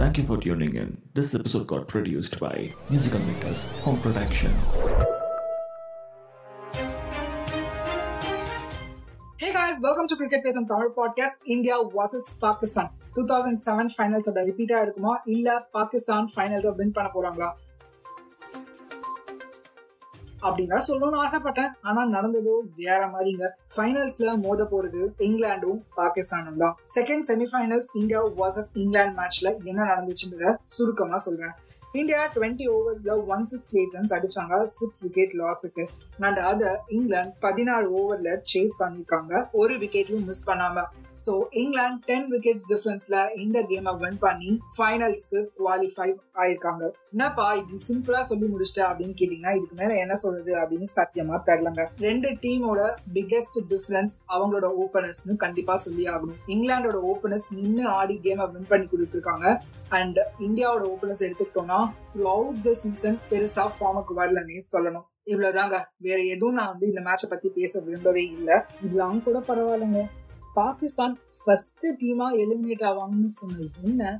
[0.00, 0.88] Thank you for tuning in.
[1.14, 2.54] This episode got produced by
[2.90, 4.50] Musical Makers Home Production.
[9.38, 12.88] Hey guys, welcome to Cricket Pace on Tamil podcast India vs Pakistan.
[13.16, 17.48] 2007 finals ஓட ரிப்பீட்டா இருக்குமா இல்ல Pakistan finals win பண்ண போறாங்களா
[20.47, 21.71] அப்படின்னா சொல்லணும்னு ஆசைப்பட்டேன்.
[21.81, 23.47] ஆனா நடந்ததோ வேற மாதிரிங்க.
[23.75, 26.75] ஃபைனல்ஸ்ல மோத போறது இங்கிலாண்டும் பாகிஸ்தானும் தான்.
[26.95, 31.55] Second semifinals India versus England மேட்ச்ல என்ன நடந்துச்சுன்றத சுருக்கமா சொல்றேன்.
[31.99, 34.57] இந்தியா டுவெண்ட்டி ஓவர்ஸ்ல ஒன் சிக்ஸ்டி எயிட் ரன்ஸ் அடிச்சாங்க.
[34.75, 35.83] சிக்ஸ் விக்கெட் லாஸுக்கு
[36.27, 39.31] அண்ட் அதை இங்கிலாந்து பதினாறு ஓவர்ல சேஸ் பண்ணிருக்காங்க.
[39.61, 40.83] ஒரு விக்கெட்டையும் மிஸ் பண்ணாம.
[41.23, 41.31] ஸோ
[41.61, 46.07] இங்கிலாந்து டென் விக்கெட்ஸ் டிஃபரன்ஸ்ல இந்த கேமை வின் பண்ணி ஃபைனல்ஸ்க்கு குவாலிஃபை
[46.41, 46.83] ஆயிருக்காங்க.
[47.13, 51.85] என்னப்பா இப்படி சிம்பிளா சொல்லி முடிச்சிட்ட அப்படின்னு கேட்டீங்கன்னா இதுக்கு மேல என்ன சொல்றது அப்படின்னு சத்தியமா தெரியலங்க.
[52.07, 52.81] ரெண்டு டீமோட
[53.17, 56.39] பிக்கெஸ்ட் டிஃபரன்ஸ் அவங்களோட ஓப்பனர்ஸ்னு கண்டிப்பா சொல்லி ஆகணும்.
[56.55, 59.47] இங்கிலாந்தோட ஓப்பனர்ஸ் நின்று ஆடி கேமை வின் பண்ணி கொடுத்துருக்காங்க.
[59.99, 65.07] அண்ட் இந்தியாவோட ஓப்பனர்ஸ் எடுத்துக்கிட்டோம்னா த்ரூ அவுட் த சீசன் பெருசா ஃபார்முக்கு வரலன்னே சொல்லணும்.
[65.25, 65.83] இவ்வளவுதாங்க.
[65.97, 68.59] வேற எதுவும் நான் வந்து இந்த மேட்சை பத்தி பேச விரும்பவே இல்லை.
[68.83, 70.05] இதெல்லாம் கூட பரவாயில்லைங்க.
[70.53, 74.19] பாகிஸ்தான் ஃபர்ஸ்ட் டீமா எலிமினேட் ஆவாங்கன்னு சொன்னது என்ன?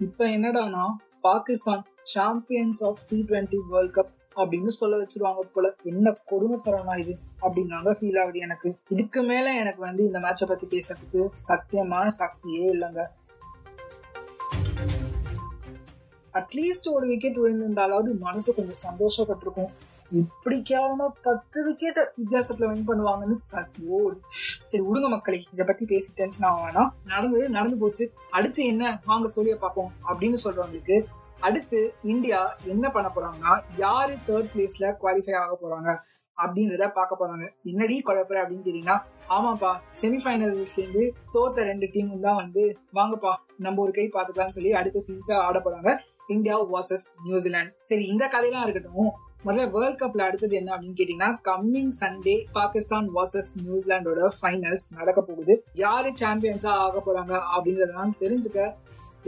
[0.00, 0.84] இப்ப என்னடானா
[1.20, 5.74] Pakistan champions of T twenty world cup அப்படின்னு சொல்ல வச்சிருவாங்க போல.
[5.82, 8.76] என்ன கொடுமை சரணா இது அப்படின்னாங்க ஃபீல் ஆகுது எனக்கு.
[8.88, 13.06] இதுக்கு மேல எனக்கு வந்து இந்த மேட்சை பத்தி பேசுறதுக்கு சத்தியமான சக்தியே இல்லைங்க.
[16.38, 19.70] அட்லீஸ்ட் ஒரு விக்கெட் விழுந்திருந்தாலாவது மனசு கொஞ்சம் சந்தோஷப்பட்டிருக்கும்.
[20.20, 23.98] இப்படி கேவலமா பத்து விக்கெட் வித்தியாசத்துல வின் பண்ணுவாங்கன்னு சத்தியோ
[24.68, 26.90] சரி விடுங்க மக்களே இதை பத்தி பேசி டென்ஷன் ஆக வேணாம்.
[27.12, 28.04] நடந்து நடந்து போச்சு.
[28.30, 29.00] அடுத்து என்ன?
[29.10, 30.98] வாங்க சொல்லிய பார்ப்போம் அப்படின்னு சொல்றவங்களுக்கு
[31.48, 31.80] அடுத்து
[32.12, 32.40] இந்தியா
[32.72, 35.90] என்ன பண்ண போறாங்கன்னா யாரு தேர்ட் பிளேஸ்ல குவாலிஃபை ஆக போறாங்க
[36.38, 37.46] அப்படின்றத பார்க்க போறாங்க.
[37.70, 38.98] என்னடி குழப்பற அப்படின்னு கேட்டீங்கன்னா
[39.36, 42.62] ஆமாப்பா செமிஃபைனல்ஸ்ல இருந்து தோத்த ரெண்டு டீமும் தான் வந்து
[42.98, 43.32] வாங்கப்பா
[43.66, 45.92] நம்ம ஒரு கை பார்த்துக்கலாம்னு சொல்லி அடுத்த சீரீஸா ஆட போறாங்க.
[46.36, 49.10] இந்தியா வர்சஸ் நியூசிலாந்து சரி இந்த கதையெல்லாம் இருக்கட்டும்.
[49.46, 55.54] முதல்ல வேர்ல்ட் கப்ல அடுத்தது என்ன அப்படின்னு கேட்டீங்கன்னா கம்மிங் சண்டே பாகிஸ்தான் வர்சஸ் நியூசிலாண்டோட ஃபைனல்ஸ் நடக்க போகுது.
[55.84, 58.60] யாரு சாம்பியன்ஸா ஆக போறாங்க அப்படின்றதெல்லாம் தெரிஞ்சுக்க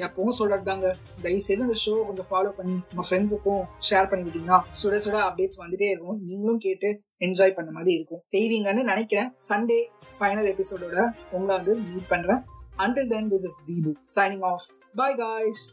[0.04, 0.88] எப்பவும் சொல்றதுதாங்க.
[1.24, 5.88] தயவு செய்து அந்த ஷோ கொஞ்சம் ஃபாலோ பண்ணி உங்க ஃப்ரெண்ட்ஸுக்கும் ஷேர் பண்ணிக்கிட்டீங்கன்னா சுட சுட அப்டேட்ஸ் வந்துட்டே
[5.92, 6.18] இருக்கும்.
[6.28, 6.91] நீங்களும் கேட்டு
[7.26, 8.22] என்ஜாய் பண்ண மாதிரி இருக்கும்.
[8.34, 9.30] செய்வீங்கன்னு நினைக்கிறேன்.
[9.48, 9.78] சண்டே
[10.18, 10.98] ஃபைனல் எபிசோடோட
[11.36, 12.42] உங்களை வந்து மீட் பண்றேன்.
[12.84, 14.68] Until then this is Deepu signing off
[15.00, 15.66] bye guys